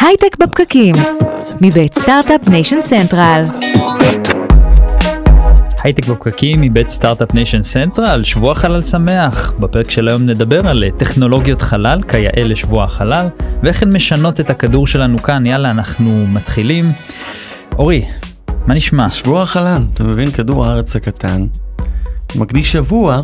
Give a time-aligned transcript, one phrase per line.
[0.00, 0.94] הייטק בפקקים,
[1.60, 3.44] מבית Start-Up Nation Central.
[5.84, 9.52] הייטק בפקקים מבית Start-Up Nation Central, שבוע חלל שמח.
[9.60, 13.26] בפרק של היום נדבר על טכנולוגיות חלל, כיאה לשבוע החלל,
[13.62, 15.46] ואיך הן משנות את הכדור שלנו כאן.
[15.46, 16.92] יאללה, אנחנו מתחילים.
[17.78, 18.04] אורי,
[18.66, 19.08] מה נשמע?
[19.08, 20.30] שבוע החלל, אתה מבין?
[20.30, 21.46] כדור הארץ הקטן,
[22.36, 23.20] מקדיש שבוע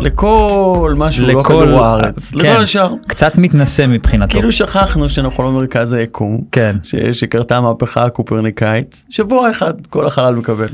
[0.00, 2.94] לכל מה שהוא לא כדור הארץ, כן, לכל השאר.
[3.06, 4.32] קצת מתנשא מבחינתו.
[4.32, 6.76] כאילו שכחנו שאנחנו לא מרכז היקום, כן.
[6.82, 10.68] ש- שקרתה המהפכה הקופרניקאית, שבוע אחד כל החלל מקבל.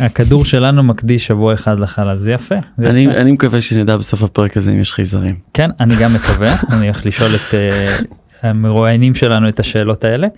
[0.00, 2.54] הכדור שלנו מקדיש שבוע אחד לחלל, זה יפה.
[2.78, 3.14] זה אני, יפה.
[3.20, 5.34] אני מקווה שנדע בסוף הפרק הזה אם יש חייזרים.
[5.54, 7.96] כן, אני גם מקווה, אני הולך לשאול את אה,
[8.42, 10.28] המרואיינים שלנו את השאלות האלה.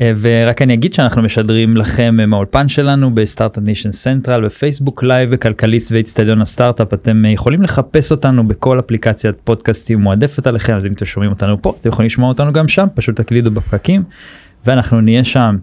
[0.00, 5.02] אה, ורק אני אגיד שאנחנו משדרים לכם אה, מהאולפן שלנו ב Start-Up Nation Central בפייסבוק
[5.02, 10.86] live וכלכליסט ואיצטדיון הסטארט-אפ אתם אה, יכולים לחפש אותנו בכל אפליקציית פודקאסטים מועדפת עליכם אז
[10.86, 14.02] אם אתם שומעים אותנו פה אתם יכולים לשמוע אותנו גם שם פשוט תקלידו בפקקים.
[14.66, 15.56] ואנחנו נהיה שם.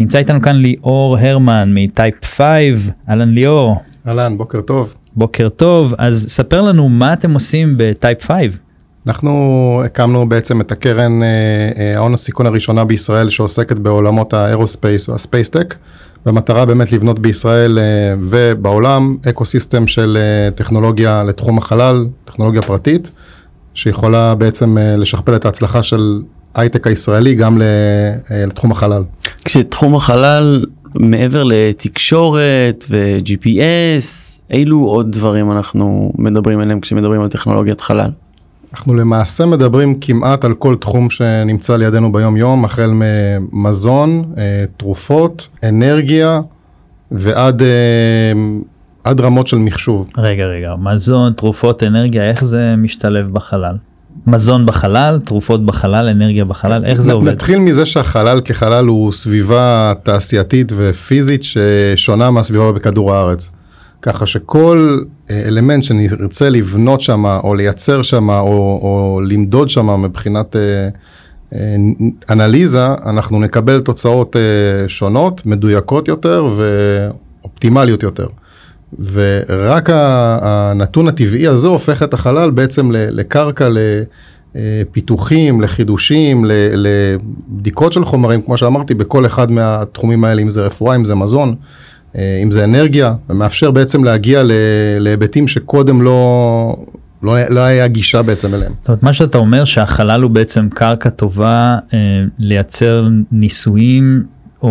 [0.00, 2.46] נמצא איתנו כאן ליאור הרמן מ Type 5
[3.08, 4.94] אהלן ליאור אהלן, בוקר טוב.
[5.16, 8.36] בוקר טוב אז ספר לנו מה אתם עושים ב Type 5.
[9.06, 11.28] אנחנו הקמנו בעצם את הקרן אה,
[11.78, 15.74] אה, ההון סיכון הראשונה בישראל שעוסקת בעולמות ה aerospace וה space tech,
[16.26, 17.84] במטרה באמת לבנות בישראל אה,
[18.20, 20.18] ובעולם אקו סיסטם של
[20.54, 23.10] טכנולוגיה לתחום החלל, טכנולוגיה פרטית,
[23.74, 26.22] שיכולה בעצם לשכפל את ההצלחה של
[26.54, 27.62] הייטק הישראלי גם
[28.30, 29.02] לתחום החלל.
[29.44, 38.10] כשתחום החלל מעבר לתקשורת ו-GPS, אילו עוד דברים אנחנו מדברים עליהם כשמדברים על טכנולוגיית חלל?
[38.74, 45.48] אנחנו למעשה מדברים כמעט על כל תחום שנמצא לידינו ביום יום, החל ממזון, אה, תרופות,
[45.64, 46.40] אנרגיה
[47.10, 47.68] ועד אה,
[49.04, 50.10] עד רמות של מחשוב.
[50.18, 53.74] רגע רגע מזון תרופות אנרגיה איך זה משתלב בחלל
[54.26, 59.12] מזון בחלל תרופות בחלל אנרגיה בחלל איך זה נ- עובד נתחיל מזה שהחלל כחלל הוא
[59.12, 63.50] סביבה תעשייתית ופיזית ששונה מהסביבה בכדור הארץ.
[64.02, 64.98] ככה שכל
[65.30, 70.88] אה, אלמנט שנרצה לבנות שם או לייצר שם או, או למדוד שם מבחינת אה,
[71.54, 71.76] אה,
[72.30, 78.26] אנליזה, אנחנו נקבל תוצאות אה, שונות, מדויקות יותר ואופטימליות יותר.
[79.12, 83.68] ורק הנתון הטבעי הזה הופך את החלל בעצם לקרקע
[84.54, 90.96] לפיתוחים, לחידושים, ל- לבדיקות של חומרים, כמו שאמרתי, בכל אחד מהתחומים האלה, אם זה רפואה,
[90.96, 91.54] אם זה מזון, אה,
[92.14, 94.42] אם זה אנרגיה, ומאפשר בעצם להגיע
[94.98, 96.76] להיבטים שקודם לא,
[97.22, 98.72] לא, לא היה גישה בעצם אליהם.
[98.80, 101.98] זאת אומרת מה שאתה אומר שהחלל הוא בעצם קרקע טובה אה,
[102.38, 104.22] לייצר ניסויים
[104.62, 104.68] או,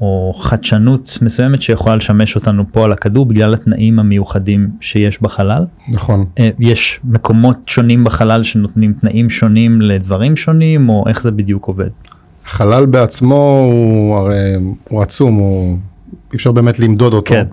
[0.00, 5.64] או חדשנות מסוימת שיכולה לשמש אותנו פה על הכדור בגלל התנאים המיוחדים שיש בחלל.
[5.92, 6.24] נכון.
[6.38, 11.88] אה, יש מקומות שונים בחלל שנותנים תנאים שונים לדברים שונים או איך זה בדיוק עובד.
[12.46, 14.54] החלל בעצמו הוא הרי
[14.88, 15.78] הוא עצום, הוא
[16.32, 17.34] אי אפשר באמת למדוד אותו.
[17.34, 17.46] כן.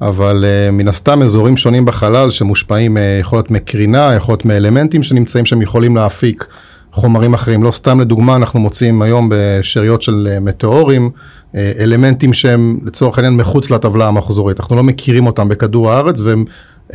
[0.00, 5.02] אבל uh, מן הסתם אזורים שונים בחלל שמושפעים uh, יכול להיות מקרינה, יכול להיות מאלמנטים
[5.02, 6.46] שנמצאים שם יכולים להפיק
[6.92, 7.62] חומרים אחרים.
[7.62, 11.10] לא סתם לדוגמה אנחנו מוצאים היום בשאריות של uh, מטאורים
[11.52, 14.60] uh, אלמנטים שהם לצורך העניין מחוץ לטבלה המחזורית.
[14.60, 16.44] אנחנו לא מכירים אותם בכדור הארץ והם
[16.88, 16.94] uh,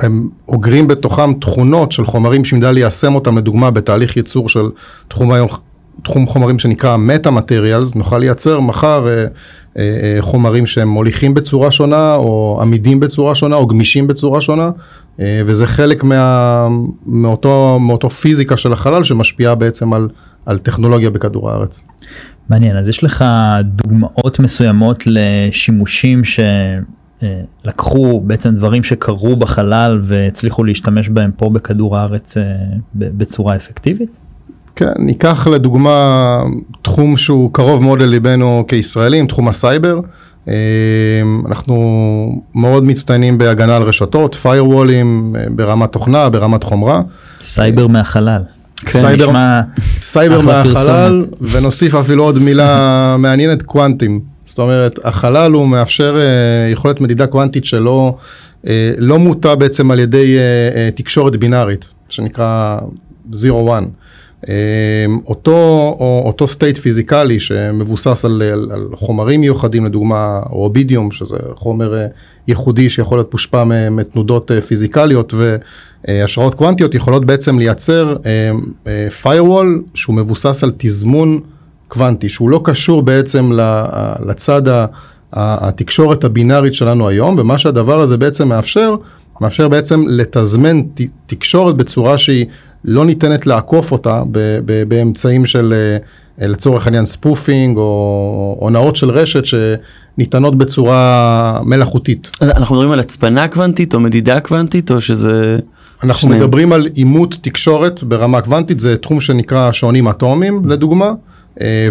[0.00, 4.68] הם אוגרים בתוכם תכונות של חומרים שנדע ליישם אותם לדוגמה בתהליך ייצור של
[5.08, 5.48] תחום היום,
[6.02, 9.26] תחום חומרים שנקרא מטה מטריאלס, נוכל לייצר מחר אה,
[9.78, 14.70] אה, אה, חומרים שהם מוליכים בצורה שונה או עמידים בצורה שונה או גמישים בצורה שונה
[15.20, 16.68] אה, וזה חלק מה,
[17.06, 20.08] מאותו, מאותו פיזיקה של החלל שמשפיעה בעצם על,
[20.46, 21.84] על טכנולוגיה בכדור הארץ.
[22.48, 23.24] מעניין אז יש לך
[23.62, 26.22] דוגמאות מסוימות לשימושים
[27.64, 32.42] שלקחו בעצם דברים שקרו בחלל והצליחו להשתמש בהם פה בכדור הארץ אה,
[32.94, 34.25] בצורה אפקטיבית?
[34.76, 36.40] כן, ניקח לדוגמה
[36.82, 40.00] תחום שהוא קרוב מאוד לליבנו כישראלים, תחום הסייבר.
[40.48, 40.54] אה,
[41.48, 41.76] אנחנו
[42.54, 44.46] מאוד מצטיינים בהגנה על רשתות, firewallים
[45.36, 47.00] אה, ברמת תוכנה, ברמת חומרה.
[47.40, 48.42] סייבר מהחלל.
[48.76, 48.90] כן.
[48.92, 49.60] סייבר- נשמע
[50.02, 51.52] סייבר מהחלל, פרסומת.
[51.52, 52.70] ונוסיף אפילו עוד מילה
[53.18, 54.20] מעניינת, קוונטים.
[54.44, 56.22] זאת אומרת, החלל הוא מאפשר אה,
[56.72, 58.16] יכולת מדידה קוונטית שלא
[58.98, 60.36] לא מוטה בעצם על ידי
[60.94, 62.78] תקשורת בינארית, שנקרא
[63.32, 63.36] 0-1.
[64.48, 64.54] אה,
[65.26, 71.94] אותו, או, אותו state פיזיקלי שמבוסס על, על, על חומרים מיוחדים, לדוגמה רובידיום, שזה חומר
[71.94, 72.06] אה,
[72.48, 75.34] ייחודי שיכול להיות מושפע מתנודות אה, פיזיקליות
[76.08, 78.50] והשראות קוונטיות, יכולות בעצם לייצר אה,
[78.86, 81.40] אה, firewall שהוא מבוסס על תזמון
[81.88, 83.50] קוונטי, שהוא לא קשור בעצם
[84.26, 84.62] לצד
[85.32, 88.94] התקשורת הבינארית שלנו היום, ומה שהדבר הזה בעצם מאפשר,
[89.40, 90.82] מאפשר בעצם לתזמן
[91.26, 92.46] תקשורת בצורה שהיא
[92.86, 94.22] לא ניתנת לעקוף אותה
[94.88, 95.74] באמצעים של
[96.40, 102.30] אה, לצורך העניין spoofing או הונאות של רשת שניתנות בצורה מלאכותית.
[102.42, 105.58] אנחנו מדברים על הצפנה קוונטית או מדידה קוונטית או שזה...
[106.04, 106.40] אנחנו שניהם.
[106.40, 111.12] מדברים על אימות תקשורת ברמה קוונטית, זה תחום שנקרא שעונים אטומיים לדוגמה,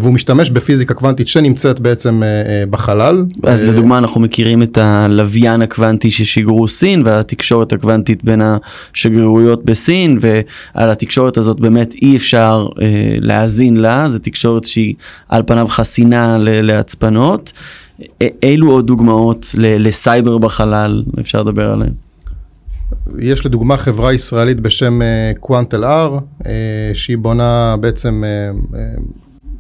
[0.02, 3.26] והוא משתמש בפיזיקה קוונטית שנמצאת בעצם אה, אה, בחלל.
[3.44, 10.18] אז אה, לדוגמה אנחנו מכירים את הלוויין הקוונטי ששיגרו סין והתקשורת הקוונטית בין השגרירויות בסין
[10.22, 12.86] ועל התקשורת הזאת באמת אי אפשר אה,
[13.20, 14.94] להאזין לה, זו תקשורת שהיא
[15.30, 17.52] על פניו חסינה להצפנות.
[18.44, 21.92] אילו עוד דוגמאות לסייבר בחלל אפשר לדבר עליהן?
[23.20, 25.00] יש לדוגמה חברה ישראלית בשם
[25.40, 26.18] QuantLR,
[26.94, 28.24] שהיא בונה בעצם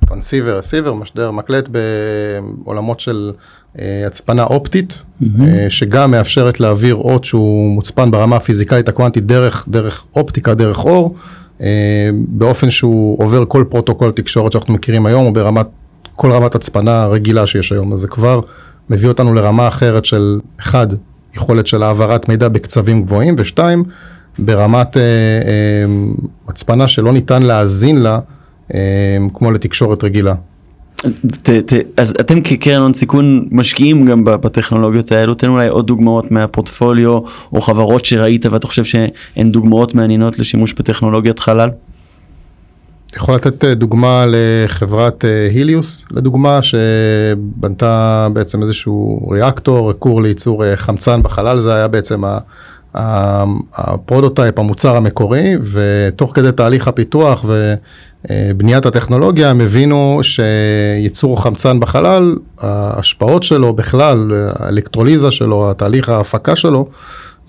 [0.07, 3.31] transceiver, receiver, משדר, מקלט בעולמות של
[3.79, 4.97] אה, הצפנה אופטית,
[5.39, 11.15] אה, שגם מאפשרת להעביר אות שהוא מוצפן ברמה הפיזיקלית הקוונטית דרך, דרך אופטיקה, דרך אור,
[11.61, 15.67] אה, באופן שהוא עובר כל פרוטוקול תקשורת שאנחנו מכירים היום, או ברמת,
[16.15, 18.39] כל רמת הצפנה רגילה שיש היום, אז זה כבר
[18.89, 20.87] מביא אותנו לרמה אחרת של, אחד,
[21.35, 23.83] יכולת של העברת מידע בקצבים גבוהים, ושתיים,
[24.39, 25.85] ברמת אה, אה,
[26.47, 28.19] הצפנה שלא ניתן להאזין לה,
[29.33, 30.33] כמו לתקשורת רגילה.
[31.41, 36.31] ת, ת, אז אתם כקרן הון סיכון משקיעים גם בטכנולוגיות האלו, תן אולי עוד דוגמאות
[36.31, 37.19] מהפורטפוליו
[37.53, 41.69] או חברות שראית ואתה חושב שהן דוגמאות מעניינות לשימוש בטכנולוגיית חלל?
[43.15, 50.77] יכול לתת אה, דוגמה לחברת אה, היליוס, לדוגמה, שבנתה בעצם איזשהו ריאקטור, כור לייצור אה,
[50.77, 52.39] חמצן בחלל, זה היה בעצם ה-
[53.73, 57.45] הפרודוטייפ, המוצר המקורי, ותוך כדי תהליך הפיתוח
[58.31, 66.87] ובניית הטכנולוגיה, הם הבינו שייצור חמצן בחלל, ההשפעות שלו בכלל, האלקטרוליזה שלו, התהליך ההפקה שלו,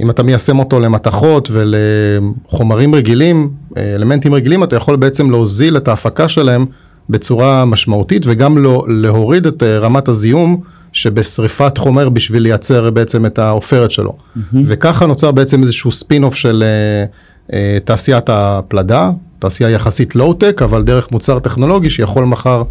[0.00, 6.28] אם אתה מיישם אותו למתכות ולחומרים רגילים, אלמנטים רגילים, אתה יכול בעצם להוזיל את ההפקה
[6.28, 6.66] שלהם
[7.10, 10.60] בצורה משמעותית וגם לא, להוריד את אה, רמת הזיהום
[10.92, 14.10] שבשריפת חומר בשביל לייצר בעצם את העופרת שלו.
[14.12, 14.56] Mm-hmm.
[14.66, 17.04] וככה נוצר בעצם איזשהו ספין אוף של אה,
[17.52, 22.62] אה, תעשיית הפלדה, תעשייה יחסית לואו-טק, אבל דרך מוצר טכנולוגי שיכול מחר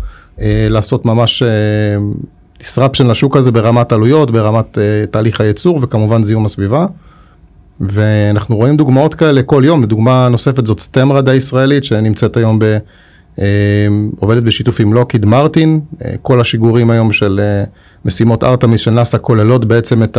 [0.42, 1.48] אה, לעשות ממש אה,
[2.60, 6.86] disruption לשוק הזה ברמת עלויות, ברמת אה, תהליך הייצור וכמובן זיהום הסביבה.
[7.80, 12.78] ואנחנו רואים דוגמאות כאלה כל יום, לדוגמה נוספת זאת סטמרד הישראלית שנמצאת היום ב...
[13.40, 13.88] אה,
[14.20, 17.64] עובדת בשיתוף עם לוקהיד מרטין, אה, כל השיגורים היום של אה,
[18.06, 20.18] משימות ארתמיס של נאסא כוללות בעצם את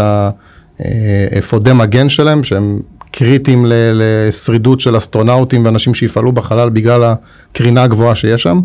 [0.78, 2.80] האפודי מגן שלהם, שהם
[3.18, 8.60] קריטיים לשרידות של אסטרונאוטים ואנשים שיפעלו בחלל בגלל הקרינה הגבוהה שיש שם.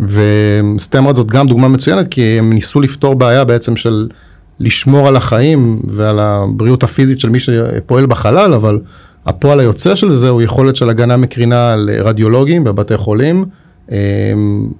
[0.00, 4.08] וסטמרד זאת גם דוגמה מצוינת, כי הם ניסו לפתור בעיה בעצם של
[4.60, 8.80] לשמור על החיים ועל הבריאות הפיזית של מי שפועל בחלל, אבל
[9.26, 13.44] הפועל היוצא של זה הוא יכולת של הגנה מקרינה לרדיולוגים בבתי חולים,
[13.92, 13.98] אה,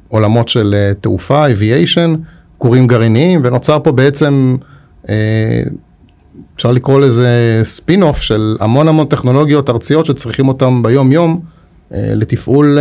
[0.09, 2.19] עולמות של אה, תעופה, aviation,
[2.59, 4.57] כורים גרעיניים, ונוצר פה בעצם,
[5.09, 5.63] אה,
[6.63, 11.41] אפשר לקרוא לזה ספין אוף של המון המון טכנולוגיות ארציות שצריכים אותם ביום יום
[11.91, 12.79] לתפעול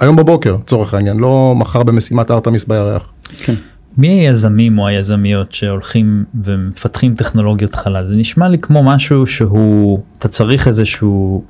[0.00, 3.02] היום בבוקר, לצורך העניין, לא מחר במשימת ארתמיס בירח.
[3.38, 3.54] כן.
[3.98, 10.28] מי היזמים או היזמיות שהולכים ומפתחים טכנולוגיות חלל זה נשמע לי כמו משהו שהוא אתה
[10.28, 11.44] צריך איזשהו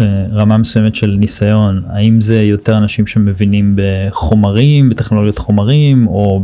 [0.00, 6.42] אה, רמה מסוימת של ניסיון האם זה יותר אנשים שמבינים בחומרים בטכנולוגיות חומרים או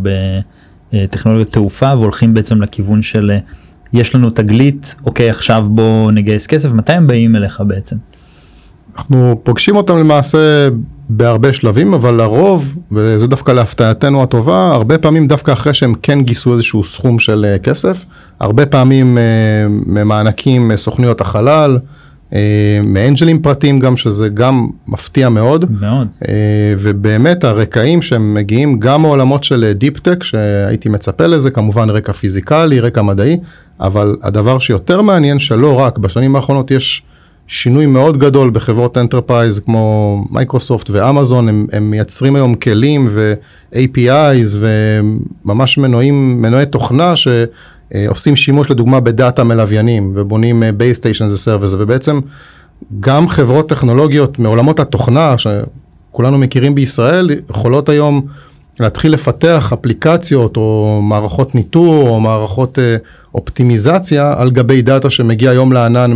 [0.92, 3.38] בטכנולוגיות תעופה והולכים בעצם לכיוון של אה,
[3.92, 7.96] יש לנו תגלית אוקיי עכשיו בוא נגייס כסף מתי הם באים אליך בעצם.
[8.96, 10.68] אנחנו פוגשים אותם למעשה
[11.08, 16.52] בהרבה שלבים, אבל לרוב, וזה דווקא להפתעתנו הטובה, הרבה פעמים דווקא אחרי שהם כן גייסו
[16.52, 18.04] איזשהו סכום של אה, כסף,
[18.40, 19.22] הרבה פעמים אה,
[19.86, 21.99] ממענקים סוכנויות החלל, אה,
[22.82, 25.64] מאנג'לים פרטיים גם, שזה גם מפתיע מאוד.
[25.80, 26.08] מאוד.
[26.78, 33.02] ובאמת הרקעים שהם מגיעים גם מעולמות של deep-tech, שהייתי מצפה לזה, כמובן רקע פיזיקלי, רקע
[33.02, 33.36] מדעי,
[33.80, 37.02] אבל הדבר שיותר מעניין שלא רק, בשנים האחרונות יש
[37.46, 45.78] שינוי מאוד גדול בחברות enterprise כמו מייקרוסופט ואמזון, הם, הם מייצרים היום כלים ו-APIs וממש
[45.78, 47.14] מנועים, מנועי תוכנה
[47.94, 52.20] שעושים שימוש לדוגמה בדאטה מלוויינים ובונים base station as a ובעצם
[53.00, 58.26] גם חברות טכנולוגיות מעולמות התוכנה שכולנו מכירים בישראל יכולות היום
[58.80, 62.78] להתחיל לפתח אפליקציות או מערכות ניטור או מערכות
[63.34, 66.10] אופטימיזציה על גבי דאטה שמגיע היום לענן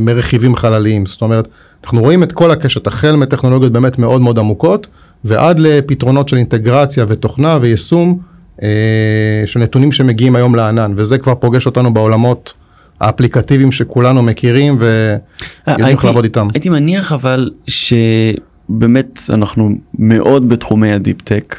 [0.00, 1.06] מרכיבים חלליים.
[1.06, 1.48] זאת אומרת,
[1.84, 4.86] אנחנו רואים את כל הקשת, החל מטכנולוגיות באמת מאוד מאוד עמוקות,
[5.24, 8.33] ועד לפתרונות של אינטגרציה ותוכנה ויישום אה,
[9.46, 12.52] של נתונים שמגיעים היום לענן, וזה כבר פוגש אותנו בעולמות
[13.00, 15.18] האפליקטיביים שכולנו מכירים ויודעים
[15.68, 16.48] איך הייתי- לעבוד איתם.
[16.54, 21.56] הייתי מניח אבל שבאמת אנחנו מאוד בתחומי ה-deep-tech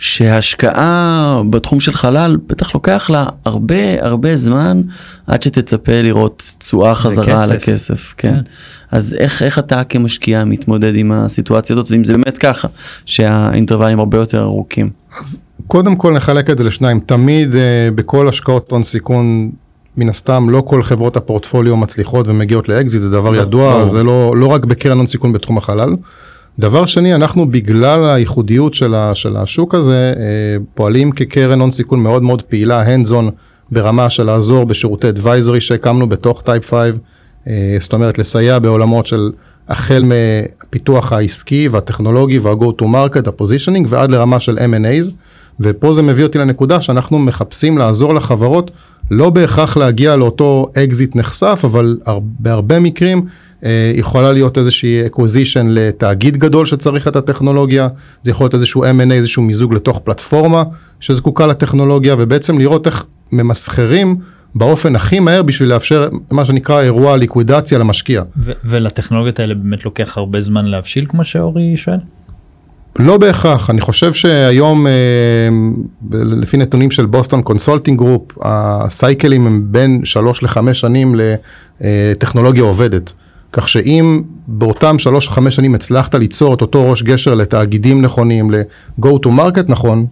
[0.00, 4.82] ושהשקעה בתחום של חלל בטח לוקח לה הרבה הרבה זמן
[5.26, 7.68] עד שתצפה לראות תשואה חזרה על כסף.
[7.68, 8.14] הכסף.
[8.16, 8.34] כן.
[8.34, 8.40] כן.
[8.90, 12.68] אז איך, איך אתה כמשקיע מתמודד עם הסיטואציה הזאת ואם זה באמת ככה
[13.04, 14.90] שהאינטרוולים הרבה יותר ארוכים.
[15.66, 19.50] קודם כל נחלק את זה לשניים, תמיד אה, בכל השקעות הון סיכון,
[19.96, 23.88] מן הסתם לא כל חברות הפורטפוליו מצליחות ומגיעות לאקזיט, זה דבר לא, ידוע, ברור.
[23.88, 25.92] זה לא, לא רק בקרן הון סיכון בתחום החלל.
[26.58, 30.22] דבר שני, אנחנו בגלל הייחודיות של, ה, של השוק הזה, אה,
[30.74, 33.30] פועלים כקרן הון סיכון מאוד מאוד פעילה, hands on
[33.70, 36.92] ברמה של לעזור בשירותי advisory שהקמנו בתוך טייפ 5,
[37.48, 39.30] אה, זאת אומרת לסייע בעולמות של
[39.68, 45.10] החל מפיתוח העסקי והטכנולוגי וה-go to market, ה-positioning ועד לרמה של M&A's,
[45.60, 48.70] ופה זה מביא אותי לנקודה שאנחנו מחפשים לעזור לחברות
[49.10, 53.24] לא בהכרח להגיע לאותו אקזיט נכסף, אבל הר- בהרבה מקרים
[53.64, 57.88] אה, יכולה להיות איזושהי acquisition לתאגיד גדול שצריך את הטכנולוגיה,
[58.22, 60.62] זה יכול להיות איזשהו M&A, איזשהו מיזוג לתוך פלטפורמה
[61.00, 64.16] שזקוקה לטכנולוגיה, ובעצם לראות איך ממסחרים
[64.54, 68.22] באופן הכי מהר בשביל לאפשר מה שנקרא אירוע ליקווידציה למשקיע.
[68.64, 71.98] ולטכנולוגיות האלה באמת לוקח הרבה זמן להבשיל כמו שאורי שואל?
[72.96, 74.92] לא בהכרח, אני חושב שהיום אה,
[76.10, 81.14] לפי נתונים של בוסטון קונסולטינג גרופ, הסייקלים הם בין שלוש לחמש שנים
[81.80, 83.12] לטכנולוגיה עובדת.
[83.52, 88.50] כך שאם באותם שלוש או חמש שנים הצלחת ליצור את אותו ראש גשר לתאגידים נכונים,
[88.50, 90.06] ל-go to market נכון,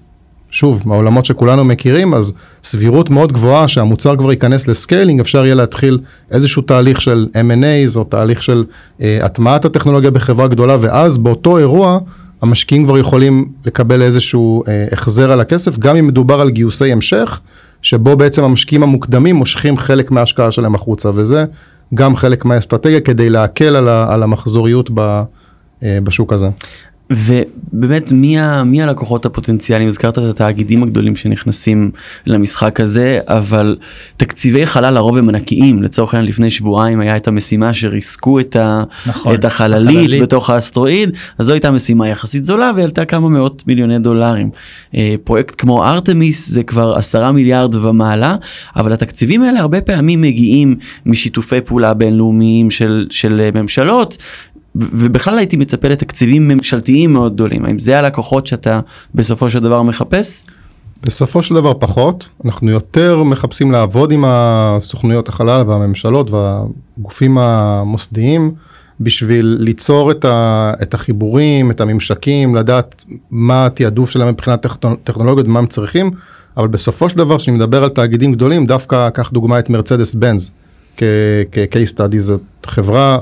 [0.50, 2.32] שוב, מהעולמות שכולנו מכירים, אז
[2.64, 5.98] סבירות מאוד גבוהה שהמוצר כבר ייכנס ל-scaling, אפשר יהיה להתחיל
[6.30, 8.64] איזשהו תהליך של M&A's או תהליך של
[9.00, 11.98] אה, הטמעת הטכנולוגיה בחברה גדולה, ואז באותו אירוע
[12.42, 17.40] המשקיעים כבר יכולים לקבל איזשהו אה, החזר על הכסף, גם אם מדובר על גיוסי המשך,
[17.82, 21.44] שבו בעצם המשקיעים המוקדמים מושכים חלק מההשקעה שלהם החוצה, וזה
[21.94, 25.22] גם חלק מהאסטרטגיה כדי להקל על, ה, על המחזוריות ב,
[25.82, 26.48] אה, בשוק הזה.
[27.10, 31.90] ובאמת מי, ה, מי הלקוחות הפוטנציאליים הזכרת את התאגידים הגדולים שנכנסים
[32.26, 33.76] למשחק הזה אבל
[34.16, 38.84] תקציבי חלל לרוב הם ענקיים לצורך העניין לפני שבועיים היה את המשימה שריסקו את, ה,
[39.06, 40.22] נכון, את החללית, החללית.
[40.22, 44.50] בתוך האסטרואיד אז זו הייתה משימה יחסית זולה והיא עלתה כמה מאות מיליוני דולרים.
[44.94, 48.36] אה, פרויקט כמו ארתמיס זה כבר עשרה מיליארד ומעלה
[48.76, 54.16] אבל התקציבים האלה הרבה פעמים מגיעים משיתופי פעולה בינלאומיים של, של ממשלות
[54.80, 57.64] ובכלל הייתי מצפה לתקציבים ממשלתיים מאוד גדולים.
[57.64, 58.80] האם זה הלקוחות שאתה
[59.14, 60.42] בסופו של דבר מחפש?
[61.02, 68.54] בסופו של דבר פחות, אנחנו יותר מחפשים לעבוד עם הסוכנויות החלל והממשלות והגופים המוסדיים
[69.00, 75.46] בשביל ליצור את, ה, את החיבורים, את הממשקים, לדעת מה התעדוף שלהם מבחינת טכנו- טכנולוגיות
[75.46, 76.10] ומה הם צריכים,
[76.56, 80.50] אבל בסופו של דבר כשאני מדבר על תאגידים גדולים, דווקא קח דוגמא את מרצדס בנז
[80.96, 83.18] כ-case study, זאת חברה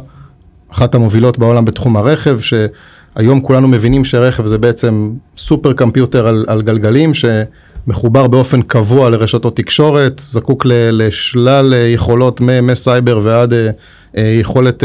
[0.75, 6.63] אחת המובילות בעולם בתחום הרכב, שהיום כולנו מבינים שרכב זה בעצם סופר קמפיוטר על, על
[6.63, 13.71] גלגלים, שמחובר באופן קבוע לרשתות תקשורת, זקוק ל, לשלל אה, יכולות מסייבר ועד אה,
[14.17, 14.85] אה, יכולת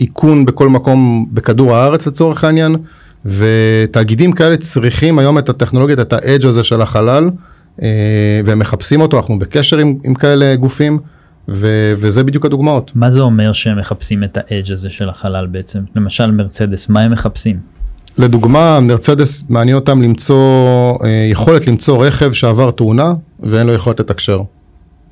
[0.00, 2.76] איכון בכל מקום בכדור הארץ לצורך העניין,
[3.26, 7.30] ותאגידים כאלה צריכים היום את הטכנולוגיית, את האדג' הזה של החלל,
[8.44, 10.98] והם מחפשים אותו, אנחנו בקשר עם, עם כאלה גופים.
[11.48, 12.90] ו- וזה בדיוק הדוגמאות.
[12.94, 15.80] מה זה אומר שהם מחפשים את האדג' הזה של החלל בעצם?
[15.96, 17.56] למשל מרצדס, מה הם מחפשים?
[18.18, 24.40] לדוגמה, מרצדס מעניין אותם למצוא, אה, יכולת למצוא רכב שעבר תאונה ואין לו יכולת לתקשר.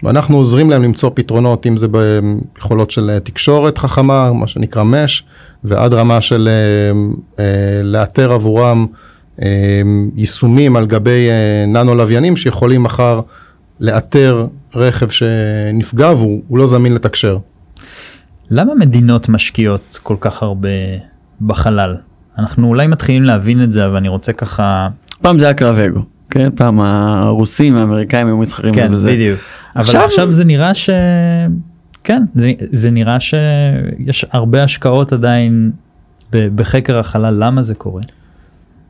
[0.03, 5.25] ואנחנו עוזרים להם למצוא פתרונות, אם זה ביכולות של אה, תקשורת חכמה, מה שנקרא מש,
[5.65, 8.87] ועד רמה של אה, אה, לאתר עבורם
[9.43, 9.83] אה,
[10.17, 13.21] יישומים על גבי אה, ננו לוויינים שיכולים מחר
[13.81, 17.39] לאתר רכב שנפגע והוא הוא לא זמין לתקשר.
[18.51, 20.69] למה מדינות משקיעות כל כך הרבה
[21.41, 21.97] בחלל?
[22.39, 24.89] אנחנו אולי מתחילים להבין את זה אבל אני רוצה ככה
[25.23, 26.01] פעם זה היה קרב אגו,
[26.31, 26.49] כן?
[26.57, 29.11] פעם הרוסים האמריקאים היו מתחרים זה כן בזה.
[29.11, 29.41] בדיוק
[29.77, 30.91] אבל עכשיו- עכשיו זה נראה ש...
[32.05, 35.71] כן זה, זה נראה שיש הרבה השקעות עדיין
[36.31, 38.03] בחקר החלל למה זה קורה?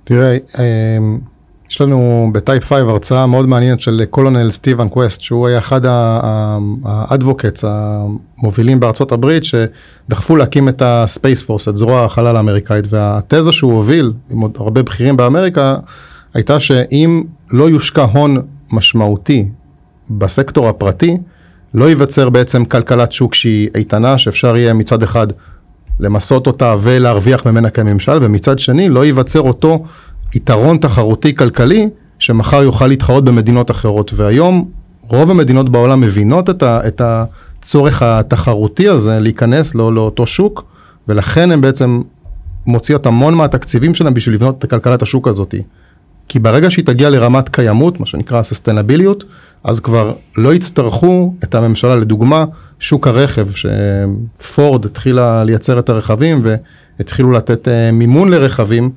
[0.04, 1.18] תראה, אמ,
[1.70, 5.80] יש לנו בטייפ 5 הרצאה מאוד מעניינת של קולונל סטיבן קווסט, שהוא היה אחד
[6.84, 13.72] האדבוקטס המובילים בארצות הברית, שדחפו להקים את הספייס פורס, את זרוע החלל האמריקאית, והתזה שהוא
[13.72, 15.76] הוביל, עם עוד הרבה בכירים באמריקה,
[16.34, 18.36] הייתה שאם לא יושקע הון
[18.72, 19.48] משמעותי
[20.10, 21.16] בסקטור הפרטי,
[21.74, 25.26] לא ייווצר בעצם כלכלת שוק שהיא איתנה, שאפשר יהיה מצד אחד
[26.00, 29.84] למסות אותה ולהרוויח ממנה כממשל, ומצד שני לא ייווצר אותו
[30.34, 34.12] יתרון תחרותי כלכלי שמחר יוכל להתחרות במדינות אחרות.
[34.14, 34.70] והיום
[35.02, 40.64] רוב המדינות בעולם מבינות את, ה, את הצורך התחרותי הזה להיכנס לו, לאותו שוק,
[41.08, 42.02] ולכן הן בעצם
[42.66, 45.54] מוציאות המון מהתקציבים שלהם בשביל לבנות את כלכלת השוק הזאת.
[46.28, 49.24] כי ברגע שהיא תגיע לרמת קיימות, מה שנקרא ססטנביליות,
[49.64, 52.44] אז כבר לא יצטרכו את הממשלה, לדוגמה,
[52.78, 58.90] שוק הרכב, שפורד התחילה לייצר את הרכבים והתחילו לתת אה, מימון לרכבים,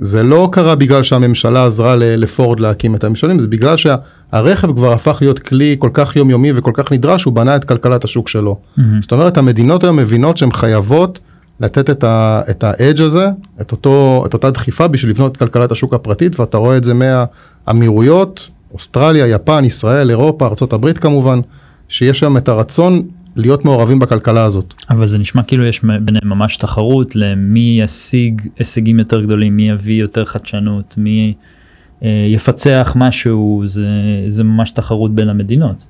[0.00, 5.18] זה לא קרה בגלל שהממשלה עזרה לפורד להקים את הממשלים, זה בגלל שהרכב כבר הפך
[5.20, 8.56] להיות כלי כל כך יומיומי וכל כך נדרש, הוא בנה את כלכלת השוק שלו.
[8.56, 8.82] Mm-hmm.
[9.00, 11.18] זאת אומרת, המדינות היום מבינות שהן חייבות
[11.60, 13.26] לתת את, ה, את האדג' הזה,
[13.60, 16.92] את, אותו, את אותה דחיפה בשביל לבנות את כלכלת השוק הפרטית, ואתה רואה את זה
[16.94, 21.40] מהאמירויות, אוסטרליה, יפן, ישראל, אירופה, ארה"ב כמובן,
[21.88, 23.02] שיש שם את הרצון
[23.36, 24.74] להיות מעורבים בכלכלה הזאת.
[24.90, 30.00] אבל זה נשמע כאילו יש ביניהם ממש תחרות למי ישיג הישגים יותר גדולים, מי יביא
[30.00, 31.34] יותר חדשנות, מי
[32.02, 33.88] אה, יפצח משהו, זה,
[34.28, 35.84] זה ממש תחרות בין המדינות.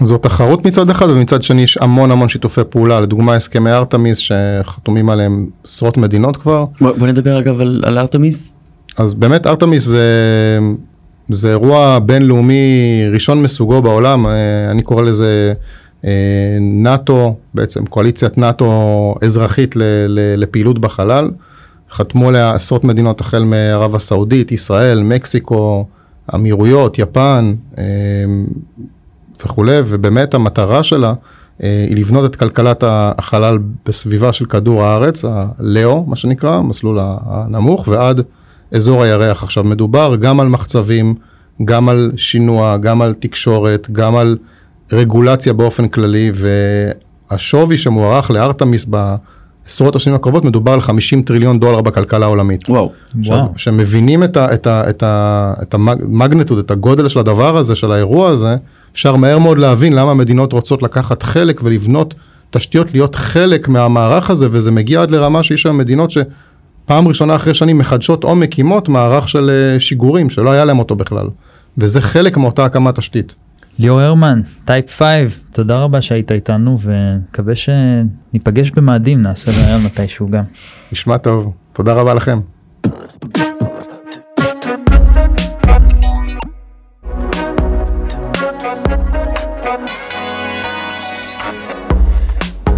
[0.00, 5.10] זו תחרות מצד אחד ומצד שני יש המון המון שיתופי פעולה לדוגמה הסכמי ארתמיס שחתומים
[5.10, 6.64] עליהם עשרות מדינות כבר.
[6.80, 8.52] בוא, בוא נדבר אגב על, על ארתמיס.
[8.98, 10.58] אז באמת ארתמיס זה,
[11.28, 15.54] זה אירוע בינלאומי ראשון מסוגו בעולם אה, אני קורא לזה
[16.60, 21.30] נאטו בעצם קואליציית נאטו אזרחית ל, ל, לפעילות בחלל.
[21.92, 25.86] חתמו עליה עשרות מדינות החל מערב הסעודית ישראל מקסיקו
[26.34, 27.54] אמירויות יפן.
[27.78, 27.84] אה,
[29.44, 31.14] וכולי, ובאמת המטרה שלה
[31.62, 37.88] אה, היא לבנות את כלכלת החלל בסביבה של כדור הארץ, הלאו, מה שנקרא, המסלול הנמוך,
[37.88, 38.20] ועד
[38.72, 39.42] אזור הירח.
[39.42, 41.14] עכשיו מדובר גם על מחצבים,
[41.64, 44.36] גם על שינוע, גם על תקשורת, גם על
[44.92, 46.32] רגולציה באופן כללי,
[47.30, 52.68] והשווי שמוערך לארתמיס בעשרות השנים הקרובות, מדובר על 50 טריליון דולר בכלכלה העולמית.
[52.68, 52.92] וואו.
[53.20, 55.02] עכשיו, כשמבינים את, את, את,
[55.62, 58.56] את המגנטוד, את הגודל של הדבר הזה, של האירוע הזה,
[58.92, 62.14] אפשר מהר מאוד להבין למה מדינות רוצות לקחת חלק ולבנות
[62.50, 67.54] תשתיות להיות חלק מהמערך הזה, וזה מגיע עד לרמה שיש שם מדינות שפעם ראשונה אחרי
[67.54, 71.26] שנים מחדשות או מקימות מערך של אה, שיגורים, שלא היה להם אותו בכלל.
[71.78, 73.34] וזה חלק מאותה הקמת תשתית.
[73.78, 80.44] ליאור הרמן, טייפ 5, תודה רבה שהיית איתנו ונקווה שניפגש במאדים, נעשה ריאיון מתישהו גם.
[80.92, 82.40] נשמע טוב, תודה רבה לכם.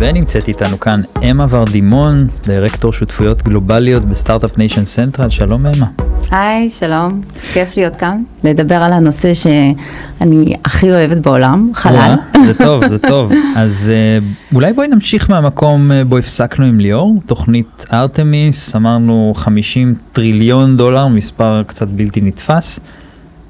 [0.08, 2.16] ונמצאת איתנו כאן אמה ורדימון,
[2.46, 5.86] דירקטור שותפויות גלובליות בסטארט-אפ ניישן סנטרל, שלום אמה.
[6.30, 7.20] היי, שלום,
[7.52, 12.14] כיף להיות כאן, לדבר על הנושא שאני הכי אוהבת בעולם, חלל.
[12.46, 13.32] זה טוב, זה טוב.
[13.56, 14.18] אז אה,
[14.54, 21.08] אולי בואי נמשיך מהמקום אה, בו הפסקנו עם ליאור, תוכנית ארתמיס, אמרנו 50 טריליון דולר,
[21.08, 22.80] מספר קצת בלתי נתפס.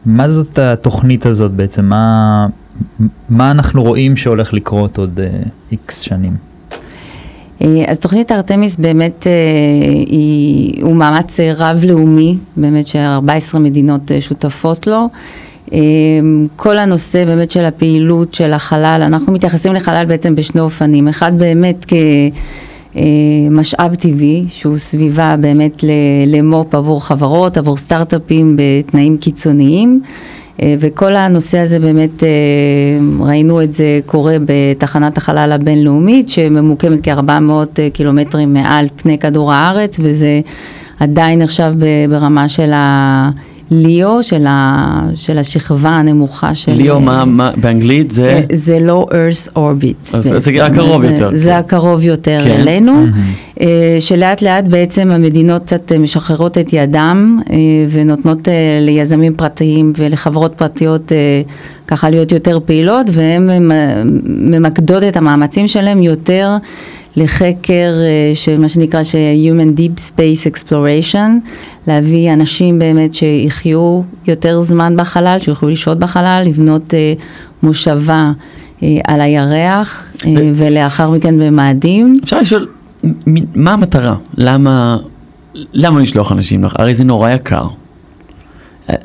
[0.06, 1.84] מה זאת התוכנית הזאת בעצם?
[1.84, 2.46] מה,
[3.28, 5.20] מה אנחנו רואים שהולך לקרות עוד
[5.72, 6.47] איקס uh, שנים?
[7.62, 9.28] אה, אז תוכנית ארתמיס באמת uh,
[10.06, 15.08] היא, הוא מאמץ רב-לאומי, באמת ש-14 מדינות שותפות לו.
[16.56, 21.86] כל הנושא באמת של הפעילות של החלל, אנחנו מתייחסים לחלל בעצם בשני אופנים, אחד באמת
[22.94, 25.84] כמשאב טבעי, שהוא סביבה באמת
[26.26, 30.00] למו"פ עבור חברות, עבור סטארט-אפים בתנאים קיצוניים.
[30.62, 32.28] אה, וכל הנושא הזה באמת, אה,
[33.20, 39.96] ראינו את זה קורה בתחנת החלל הבינלאומית שממוקמת כ-400 אה, קילומטרים מעל פני כדור הארץ
[40.02, 40.40] וזה
[41.00, 41.74] עדיין עכשיו
[42.10, 43.30] ברמה של ה...
[43.70, 46.72] ליאו של, ה, של השכבה הנמוכה של...
[46.72, 48.40] ליאו מה, מה באנגלית זה?
[48.52, 50.16] זה לא Earth Orbit.
[50.16, 51.30] אז זה הקרוב יותר.
[51.34, 51.56] זה כן.
[51.56, 52.50] הקרוב יותר כן.
[52.50, 53.60] אלינו, mm-hmm.
[54.00, 57.40] שלאט לאט בעצם המדינות קצת משחררות את ידם
[57.90, 58.48] ונותנות
[58.80, 61.12] ליזמים פרטיים ולחברות פרטיות
[61.86, 63.70] ככה להיות יותר פעילות והן
[64.24, 66.56] ממקדות את המאמצים שלהם יותר
[67.18, 67.92] לחקר
[68.34, 71.48] של מה שנקרא ש- Human Deep Space Exploration,
[71.86, 76.94] להביא אנשים באמת שיחיו יותר זמן בחלל, שיוכלו לשהות בחלל, לבנות
[77.62, 78.32] מושבה
[78.82, 80.12] על הירח
[80.54, 82.20] ולאחר מכן במאדים.
[82.24, 82.66] אפשר לשאול,
[83.54, 84.16] מה המטרה?
[84.36, 84.96] למה,
[85.72, 86.64] למה לשלוח אנשים?
[86.64, 87.66] הרי זה נורא יקר.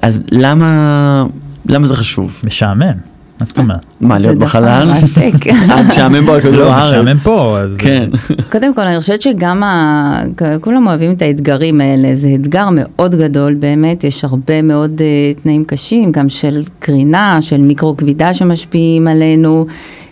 [0.01, 1.25] אז למה,
[1.65, 2.41] למה זה חשוב?
[2.43, 3.12] משעמם.
[3.43, 3.85] מה זאת אומרת?
[4.01, 4.91] מה, להיות בחלל?
[5.21, 6.93] אה, משעמם פה על כדור הארץ.
[6.93, 7.77] לא, משעמם פה, אז...
[7.77, 8.09] כן.
[8.51, 10.23] קודם כל, אני חושבת שגם ה...
[10.61, 15.63] כולם אוהבים את האתגרים האלה, זה אתגר מאוד גדול, באמת, יש הרבה מאוד uh, תנאים
[15.65, 19.65] קשים, גם של קרינה, של מיקרו כבידה שמשפיעים עלינו.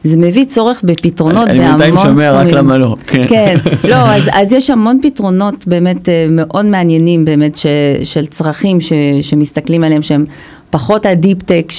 [0.04, 2.96] זה מביא צורך בפתרונות אני בהמון בינתיים שומע רק למה לא.
[3.08, 3.58] כן, כן.
[3.92, 7.66] לא, אז, אז יש המון פתרונות באמת uh, מאוד מעניינים, באמת, ש,
[8.04, 10.26] של צרכים ש, שמסתכלים עליהם שהם
[10.72, 11.72] פחות ה-deep-tech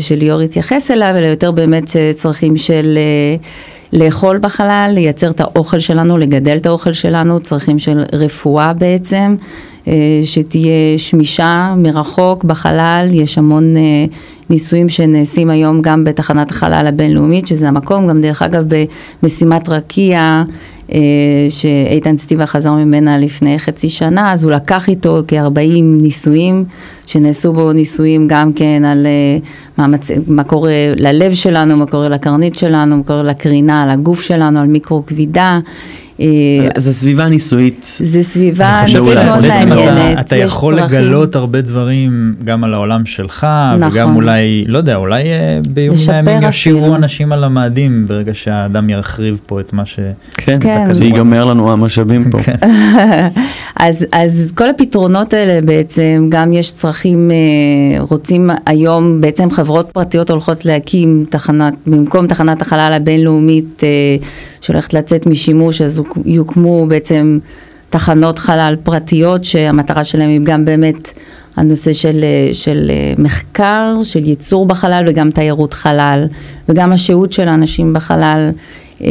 [0.00, 3.36] שליאור התייחס אליו, אלא יותר באמת אה, צרכים של אה,
[3.92, 9.36] לאכול בחלל, לייצר את האוכל שלנו, לגדל את האוכל שלנו, צרכים של רפואה בעצם,
[9.88, 13.74] אה, שתהיה שמישה מרחוק בחלל, יש המון
[14.50, 18.64] ניסויים שנעשים היום גם בתחנת החלל הבינלאומית, שזה המקום, גם דרך אגב
[19.22, 20.42] במשימת רקיע.
[20.92, 20.98] אה,
[21.48, 26.64] שאיתן סטיבה חזר ממנה לפני חצי שנה, אז הוא לקח איתו כ-40 ניסויים,
[27.06, 29.38] שנעשו בו ניסויים גם כן על אה,
[29.78, 30.10] מאמצ...
[30.26, 34.66] מה קורה ללב שלנו, מה קורה לקרנית שלנו, מה קורה לקרינה, על הגוף שלנו, על
[34.66, 35.60] מיקרו כבידה.
[36.20, 36.26] אה,
[36.76, 37.98] זו סביבה ניסויית.
[38.04, 40.12] זו סביבה ניסויית מאוד מעניינת.
[40.12, 40.98] אתה, אתה יכול צרכים.
[40.98, 43.46] לגלות הרבה דברים גם על העולם שלך,
[43.78, 43.92] נכון.
[43.92, 49.40] וגם אולי, לא יודע, אולי אה, ביום הימים ישירו אנשים על המאדים ברגע שהאדם ירחיב
[49.46, 49.98] פה את מה ש...
[50.34, 50.94] כן, כן.
[50.94, 52.38] שיגמר לנו המשאבים פה.
[52.42, 52.56] כן.
[53.76, 60.30] אז, אז כל הפתרונות האלה בעצם, גם יש צרכים, אה, רוצים היום, בעצם חברות פרטיות
[60.30, 63.82] הולכות להקים תחנת, במקום תחנת החלל הבינלאומית
[64.66, 67.38] שהולכת לצאת משימוש, אז יוקמו בעצם
[67.90, 71.12] תחנות חלל פרטיות שהמטרה שלהם היא גם באמת
[71.56, 76.26] הנושא של, של מחקר, של ייצור בחלל וגם תיירות חלל
[76.68, 78.50] וגם השהות של האנשים בחלל,
[79.04, 79.10] אה,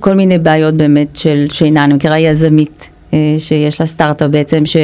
[0.00, 2.95] כל מיני בעיות באמת של שינה, אני מכירה יזמית אה,
[3.38, 4.76] שיש לה סטארט-אפ בעצם, ש,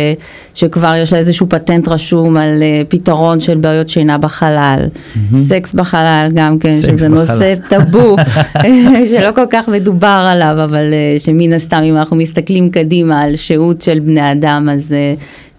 [0.54, 5.38] שכבר יש לה איזשהו פטנט רשום על uh, פתרון של בעיות שינה בחלל, mm-hmm.
[5.38, 7.08] סקס בחלל גם כן, שזה בחלל.
[7.08, 8.16] נושא טאבו,
[9.10, 13.80] שלא כל כך מדובר עליו, אבל uh, שמן הסתם אם אנחנו מסתכלים קדימה על שהות
[13.82, 14.94] של בני אדם, אז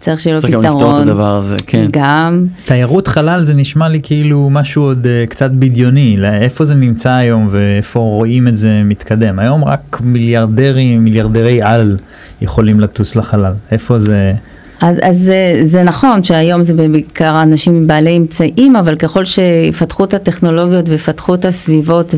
[0.04, 0.62] צריך שיהיה לו פתרון.
[0.62, 1.86] צריך גם לפתור את הדבר הזה, כן.
[1.92, 2.46] גם.
[2.66, 7.48] תיירות חלל זה נשמע לי כאילו משהו עוד uh, קצת בדיוני, איפה זה נמצא היום
[7.52, 9.40] ואיפה רואים את זה מתקדם.
[9.40, 11.98] היום רק מיליארדרים, מיליארדרי על
[12.42, 14.34] יכולים לטוס לחלל, איפה זה...
[14.82, 20.14] אז, אז זה, זה נכון שהיום זה בעיקר אנשים בעלי אמצעים, אבל ככל שיפתחו את
[20.14, 22.16] הטכנולוגיות ויפתחו את הסביבות,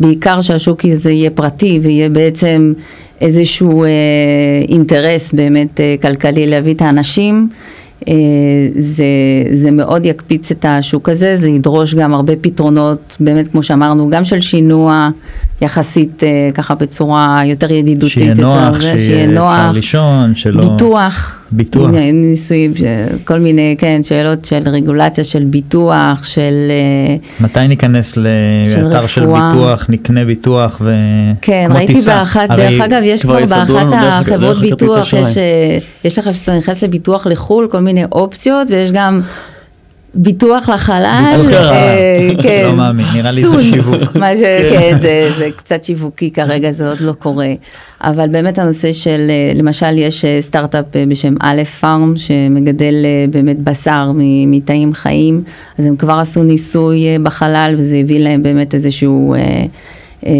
[0.00, 2.72] ובעיקר שהשוק הזה יהיה פרטי ויהיה בעצם
[3.20, 3.88] איזשהו אה,
[4.68, 7.48] אינטרס באמת אה, כלכלי להביא את האנשים,
[8.08, 8.14] אה,
[8.76, 9.04] זה,
[9.52, 14.24] זה מאוד יקפיץ את השוק הזה, זה ידרוש גם הרבה פתרונות, באמת כמו שאמרנו, גם
[14.24, 15.10] של שינוע
[15.60, 18.12] יחסית אה, ככה בצורה יותר ידידותית.
[18.12, 20.68] שיהיה נוח, שיהיה נוח, לישון, שלא...
[20.68, 21.38] ביטוח.
[21.50, 21.90] ביטוח.
[22.12, 22.72] ניסויים,
[23.24, 26.70] כל מיני, כן, שאלות של רגולציה, של ביטוח, של...
[26.70, 30.94] אה, מתי ניכנס לאתר של ביטוח, נקנה ביטוח ו...
[31.42, 35.38] כן, ראיתי באחת, דרך אגב, יש כבר באחת החברות ביטוח, יש,
[36.04, 39.20] יש לך שאתה נכנס לביטוח לחו"ל, כל מיני אופציות, ויש גם...
[40.14, 44.40] ביטוח לחלל, אה, כן, לא מאמין, נראה לי זה שיווק, מה ש...
[44.70, 47.52] כן, זה, זה קצת שיווקי כרגע, זה עוד לא קורה,
[48.00, 52.94] אבל באמת הנושא של, אה, למשל יש אה, סטארט-אפ בשם א' פארם, שמגדל
[53.30, 54.12] באמת בשר
[54.46, 55.42] מתאים חיים,
[55.78, 59.34] אז הם כבר עשו ניסוי בחלל, וזה הביא להם באמת איזשהו...
[60.26, 60.32] אה,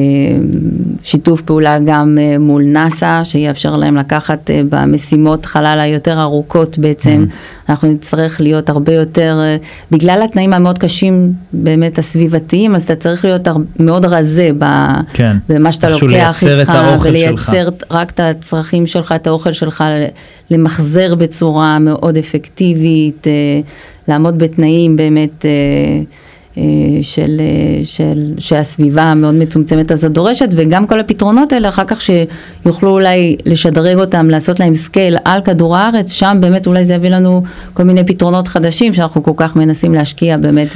[1.00, 7.26] שיתוף פעולה גם אה, מול נאסא, שיאפשר להם לקחת אה, במשימות חלל היותר ארוכות בעצם,
[7.28, 7.68] mm-hmm.
[7.68, 9.40] אנחנו נצטרך להיות הרבה יותר,
[9.90, 14.50] בגלל התנאים המאוד קשים באמת הסביבתיים, אז אתה צריך להיות מאוד רזה
[15.14, 15.36] כן.
[15.48, 17.84] במה שאתה לוקח איתך, ולייצר שלך.
[17.90, 19.84] רק את הצרכים שלך, את האוכל שלך,
[20.50, 23.26] למחזר בצורה מאוד אפקטיבית,
[24.08, 25.44] לעמוד בתנאים באמת
[27.02, 32.90] של, אה, של, שהסביבה המאוד מצומצמת הזאת דורשת, וגם כל הפתרונות האלה אחר כך שיוכלו
[32.90, 37.42] אולי לשדרג אותם, לעשות להם scale על כדור הארץ, שם באמת אולי זה יביא לנו
[37.74, 40.68] כל מיני פתרונות חדשים שאנחנו כל כך מנסים להשקיע באמת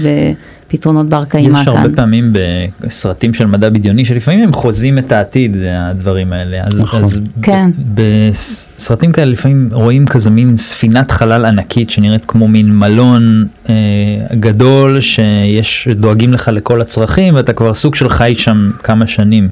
[0.72, 1.62] פתרונות בר קיימא כאן.
[1.62, 2.32] יש הרבה פעמים
[2.80, 7.02] בסרטים של מדע בדיוני שלפעמים הם חוזים את העתיד הדברים האלה אז, נכון.
[7.02, 7.70] אז כן.
[7.94, 13.74] בסרטים כאלה לפעמים רואים כזה מין ספינת חלל ענקית שנראית כמו מין מלון אה,
[14.40, 19.48] גדול שיש דואגים לך לכל הצרכים ואתה כבר סוג של חי שם כמה שנים.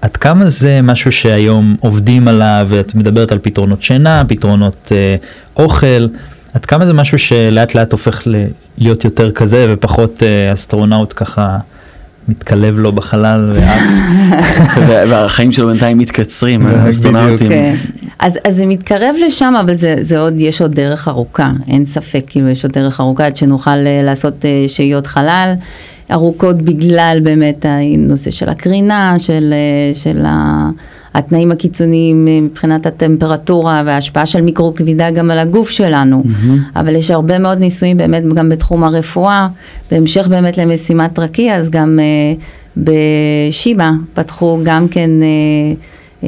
[0.00, 5.16] עד כמה זה משהו שהיום עובדים עליו ואת מדברת על פתרונות שינה פתרונות אה,
[5.56, 6.06] אוכל
[6.54, 8.22] עד כמה זה משהו שלאט לאט הופך
[8.78, 11.58] להיות יותר כזה ופחות אה, אסטרונאוט ככה
[12.28, 13.48] מתקלב לו בחלל.
[15.08, 17.48] והחיים שלו בינתיים מתקצרים, האסטרונאוטים.
[17.48, 17.74] כן.
[18.18, 22.24] אז, אז זה מתקרב לשם, אבל זה, זה עוד, יש עוד דרך ארוכה, אין ספק,
[22.26, 25.54] כאילו יש עוד דרך ארוכה עד שנוכל אה, לעשות אה, שהיות חלל.
[26.12, 29.54] ארוכות בגלל באמת הנושא של הקרינה, של,
[29.94, 30.68] של ה...
[31.14, 36.78] התנאים הקיצוניים אה, מבחינת הטמפרטורה וההשפעה של מיקרו כבידה גם על הגוף שלנו, mm-hmm.
[36.80, 39.48] אבל יש הרבה מאוד ניסויים באמת גם בתחום הרפואה,
[39.90, 42.42] בהמשך באמת למשימת רקיע, אז גם uh,
[42.76, 46.26] בשיבא פתחו גם כן uh, uh,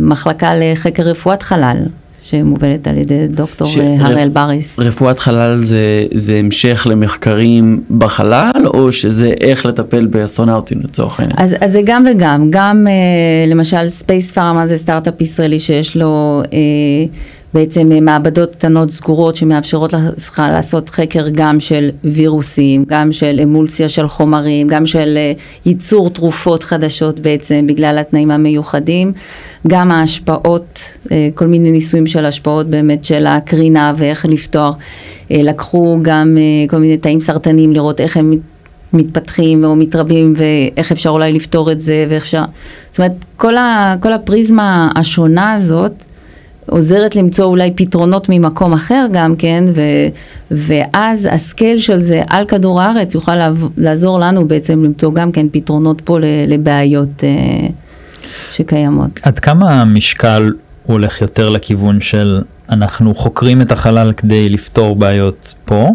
[0.00, 1.76] מחלקה לחקר רפואת חלל.
[2.24, 4.74] שמובלת על ידי דוקטור ש- אה, הראל בריס.
[4.78, 5.78] רפואת חלל זה,
[6.14, 11.36] זה המשך למחקרים בחלל, או שזה איך לטפל באסטרונאוטים לצורך העניין?
[11.40, 12.92] אז, אז זה גם וגם, גם אה,
[13.50, 16.58] למשל SpacePharma זה סטארט-אפ ישראלי שיש לו אה,
[17.54, 23.88] בעצם אה, מעבדות קטנות סגורות שמאפשרות לך לעשות חקר גם של וירוסים, גם של אמולסיה
[23.88, 25.32] של חומרים, גם של אה,
[25.66, 29.12] ייצור תרופות חדשות בעצם בגלל התנאים המיוחדים,
[29.68, 34.70] גם ההשפעות, אה, כל מיני ניסויים של השפעות באמת של הקרינה ואיך לפתור.
[35.30, 36.36] לקחו גם
[36.68, 38.34] כל מיני תאים סרטניים לראות איך הם
[38.92, 42.42] מתפתחים או מתרבים ואיך אפשר אולי לפתור את זה ואיך אפשר,
[42.90, 46.04] זאת אומרת כל, ה, כל הפריזמה השונה הזאת
[46.66, 49.80] עוזרת למצוא אולי פתרונות ממקום אחר גם כן ו,
[50.50, 53.32] ואז הסקייל של זה על כדור הארץ יוכל
[53.76, 57.68] לעזור לנו בעצם למצוא גם כן פתרונות פה לבעיות אה,
[58.52, 59.20] שקיימות.
[59.22, 60.52] עד כמה המשקל
[60.86, 65.88] הולך יותר לכיוון של אנחנו חוקרים את החלל כדי לפתור בעיות פה,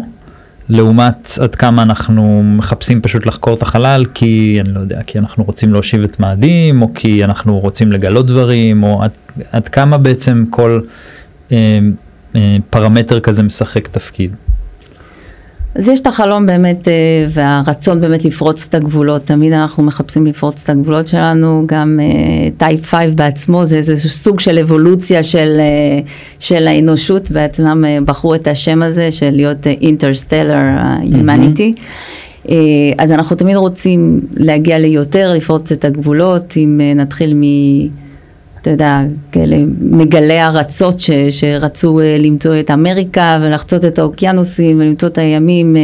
[0.70, 5.44] לעומת עד כמה אנחנו מחפשים פשוט לחקור את החלל כי אני לא יודע כי אנחנו
[5.44, 9.10] רוצים להושיב את מאדים או כי אנחנו רוצים לגלות דברים או עד,
[9.52, 10.80] עד כמה בעצם כל
[11.52, 11.78] אה,
[12.36, 14.36] אה, פרמטר כזה משחק תפקיד.
[15.74, 16.92] אז יש את החלום באמת אה,
[17.30, 22.00] והרצון באמת לפרוץ את הגבולות, תמיד אנחנו מחפשים לפרוץ את הגבולות שלנו, גם
[22.56, 26.00] טייפ 5 בעצמו זה איזה סוג של אבולוציה של, אה,
[26.40, 30.56] של האנושות, בעצמם אה, בחרו את השם הזה של להיות אינטרסטלר
[31.02, 31.80] humanity.
[32.48, 32.56] אה,
[32.98, 37.42] אז אנחנו תמיד רוצים להגיע ליותר, לפרוץ את הגבולות, אם אה, נתחיל מ...
[38.62, 39.00] אתה יודע,
[39.32, 45.76] כאלה מגלי ארצות ש, שרצו אה, למצוא את אמריקה ולחצות את האוקיינוסים ולמצוא את הימים,
[45.76, 45.82] אה,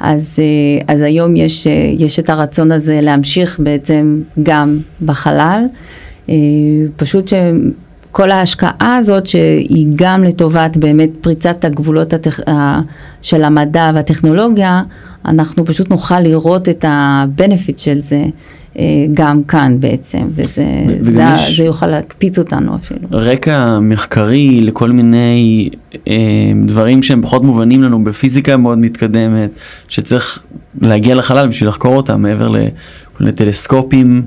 [0.00, 1.66] אז, אה, אז היום יש,
[1.98, 5.64] יש את הרצון הזה להמשיך בעצם גם בחלל,
[6.96, 12.40] פשוט שכל ההשקעה הזאת שהיא גם לטובת באמת פריצת הגבולות הטכ...
[13.22, 14.82] של המדע והטכנולוגיה,
[15.24, 18.24] אנחנו פשוט נוכל לראות את ה-benefit של זה.
[18.78, 18.84] אה,
[19.14, 20.64] גם כאן בעצם, וזה
[21.00, 23.00] זה, יש- זה יוכל להקפיץ אותנו אפילו.
[23.12, 25.68] רקע מחקרי לכל מיני
[26.08, 26.14] אה,
[26.66, 29.50] דברים שהם פחות מובנים לנו בפיזיקה מאוד מתקדמת,
[29.88, 30.38] שצריך
[30.80, 32.64] להגיע לחלל בשביל לחקור אותם מעבר לכל
[33.20, 34.22] מיני טלסקופים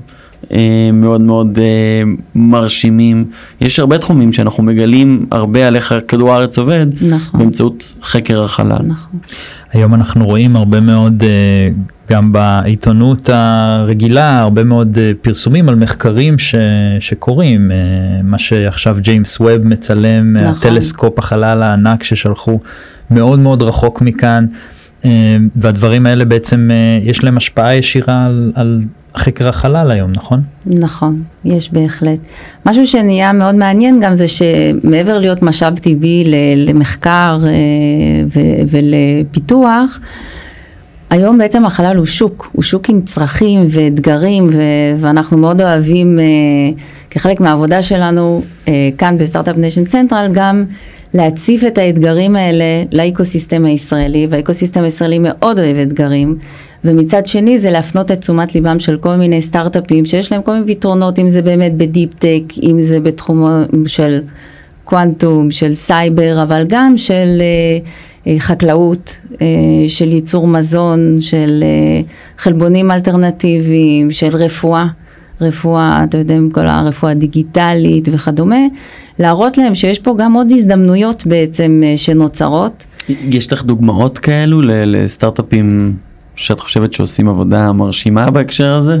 [0.52, 0.58] אה,
[0.92, 2.02] מאוד מאוד אה,
[2.34, 3.24] מרשימים.
[3.60, 7.40] יש הרבה תחומים שאנחנו מגלים הרבה על איך כדור הארץ עובד נכון.
[7.40, 8.78] באמצעות חקר החלל.
[8.86, 9.18] נכון.
[9.72, 11.22] היום אנחנו רואים הרבה מאוד,
[12.10, 16.54] גם בעיתונות הרגילה, הרבה מאוד אה, פרסומים על מחקרים ש,
[17.00, 17.76] שקורים, אה,
[18.22, 20.54] מה שעכשיו ג'יימס ווב מצלם, נכון.
[20.70, 22.60] הטלסקופ החלל הענק ששלחו
[23.10, 24.46] מאוד מאוד רחוק מכאן,
[25.04, 28.82] אה, והדברים האלה בעצם, אה, יש להם השפעה ישירה על, על
[29.16, 30.42] חקר החלל היום, נכון?
[30.66, 32.18] נכון, יש בהחלט.
[32.66, 36.24] משהו שנהיה מאוד מעניין גם זה שמעבר להיות משאב טבעי
[36.56, 40.00] למחקר אה, ולפיתוח,
[41.10, 46.24] היום בעצם החלל הוא שוק, הוא שוק עם צרכים ואתגרים ו- ואנחנו מאוד אוהבים אה,
[47.10, 50.64] כחלק מהעבודה שלנו אה, כאן ב Start-Up Nation Central גם
[51.14, 56.38] להציף את האתגרים האלה לאקוסיסטם הישראלי והאקוסיסטם הישראלי מאוד אוהב אתגרים
[56.84, 60.74] ומצד שני זה להפנות את תשומת ליבם של כל מיני סטארט-אפים שיש להם כל מיני
[60.74, 64.20] פתרונות אם זה באמת ב deep tech אם זה בתחום של
[64.84, 67.78] קוונטום של סייבר אבל גם של אה,
[68.38, 69.46] חקלאות, אה,
[69.88, 72.02] של ייצור מזון, של אה,
[72.38, 74.86] חלבונים אלטרנטיביים, של רפואה,
[75.40, 78.60] רפואה, אתה יודע, כל הרפואה הדיגיטלית וכדומה,
[79.18, 82.84] להראות להם שיש פה גם עוד הזדמנויות בעצם אה, שנוצרות.
[83.08, 85.96] יש לך דוגמאות כאלו לסטארט-אפים
[86.36, 88.98] שאת חושבת שעושים עבודה מרשימה בהקשר הזה?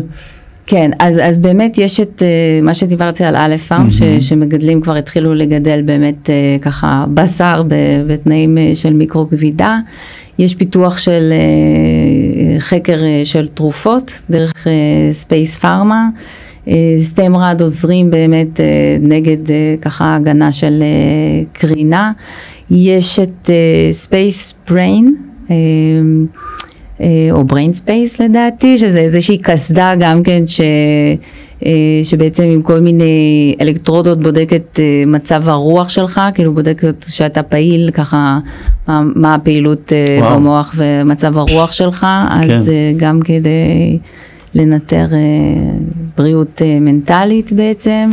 [0.66, 4.96] כן, אז, אז באמת יש את uh, מה שדיברתי על א' פארם, ש, שמגדלים כבר
[4.96, 7.62] התחילו לגדל באמת uh, ככה בשר
[8.06, 9.78] בתנאים uh, של מיקרו כבידה.
[10.38, 11.32] יש פיתוח של
[12.58, 14.66] חקר של תרופות דרך
[15.12, 16.08] SpacePharma.
[17.00, 18.60] StemRad עוזרים באמת
[19.00, 19.38] נגד
[19.80, 20.82] ככה הגנה של
[21.52, 22.12] קרינה.
[22.70, 23.50] יש את
[23.90, 25.16] Space uh, Brain.
[27.00, 30.60] אה, או Brain Space לדעתי, שזה איזושהי קסדה גם כן ש...
[31.66, 37.90] אה, שבעצם עם כל מיני אלקטרודות בודקת אה, מצב הרוח שלך, כאילו בודקת שאתה פעיל
[37.90, 38.38] ככה,
[38.88, 40.34] מה, מה הפעילות וואו.
[40.34, 42.72] במוח ומצב הרוח שלך, אז כן.
[42.72, 43.98] אה, גם כדי
[44.54, 45.06] לנטר
[46.18, 48.10] בריאות מנטלית בעצם,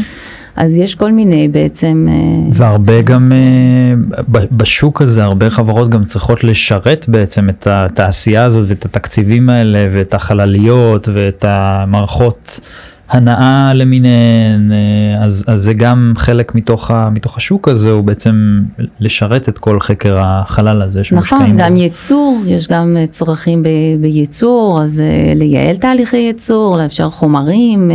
[0.58, 2.14] אז יש כל מיני בעצם, אה,
[2.54, 8.86] והרבה גם אה, בשוק הזה הרבה חברות גם צריכות לשרת בעצם את התעשייה הזאת ואת
[8.86, 12.60] התקציבים האלה ואת החלליות ואת המערכות
[13.10, 18.62] הנאה למיניהן, אה, אז, אז זה גם חלק מתוך, ה, מתוך השוק הזה, הוא בעצם
[19.00, 21.82] לשרת את כל חקר החלל הזה שמושקעים נכון, גם בו.
[21.82, 23.68] ייצור, יש גם צרכים ב,
[24.02, 25.04] בייצור, אז
[25.36, 27.92] לייעל תהליכי ייצור, לאפשר חומרים.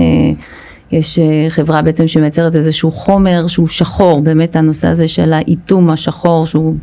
[0.92, 6.46] יש אה, חברה בעצם שמייצרת איזשהו חומר שהוא שחור, באמת הנושא הזה של האיתום השחור
[6.46, 6.74] שהוא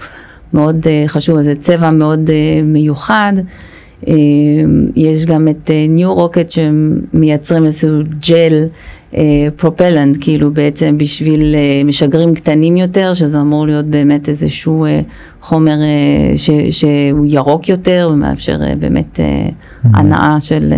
[0.53, 3.33] מאוד אה, חשוב, זה צבע מאוד אה, מיוחד.
[4.95, 8.67] יש גם את ניו רוקט שמייצרים איזשהו ג'ל
[9.55, 14.85] propellant, כאילו בעצם בשביל משגרים קטנים יותר, שזה אמור להיות באמת איזשהו
[15.41, 15.75] חומר
[16.35, 19.49] ש, שהוא ירוק יותר ומאפשר באמת אה,
[19.83, 20.73] הנעה של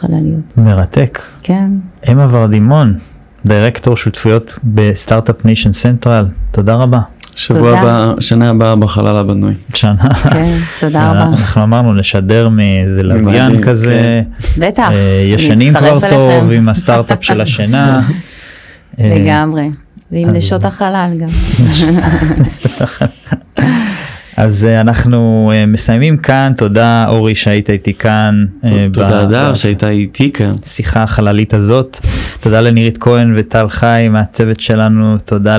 [0.00, 0.54] חלליות.
[0.56, 1.22] מרתק.
[1.42, 1.66] כן.
[2.12, 2.98] אמה ורדימון,
[3.46, 7.00] דירקטור שותפויות ב Start-Up Nation Central, תודה רבה.
[7.36, 7.80] שבוע תודה.
[7.80, 9.54] הבא, שנה הבאה בחלל הבנוי.
[9.74, 10.14] שנה.
[10.14, 11.22] כן, תודה רבה.
[11.36, 14.22] אנחנו אמרנו נשדר מאיזה לוויין כזה,
[14.58, 14.88] בטח.
[14.90, 16.50] אה, ישנים כבר טוב.
[16.50, 18.08] עם הסטארט-אפ של השינה.
[18.98, 19.70] לגמרי.
[20.12, 21.28] ועם נשות החלל גם.
[24.40, 28.46] אז אה, אנחנו אה, מסיימים כאן, תודה אורי שהיית איתי כאן.
[28.64, 30.52] אה, תודה הדר ב- שהייתה איתי כאן.
[30.64, 31.98] שיחה החללית הזאת.
[32.40, 35.56] תודה לנירית כהן וטל חי מהצוות שלנו, תודה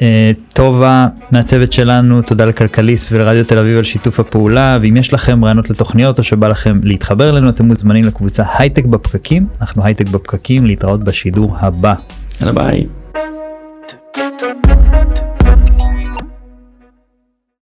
[0.00, 5.70] לטובה מהצוות שלנו, תודה לכלכליסט ולרדיו תל אביב על שיתוף הפעולה, ואם יש לכם רעיונות
[5.70, 11.04] לתוכניות או שבא לכם להתחבר אלינו, אתם מוזמנים לקבוצה הייטק בפקקים, אנחנו הייטק בפקקים, להתראות
[11.04, 11.94] בשידור הבא.
[12.40, 12.86] יאללה ביי.